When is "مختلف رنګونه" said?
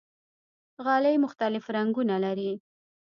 1.25-2.15